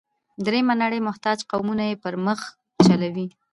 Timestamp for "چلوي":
2.85-3.27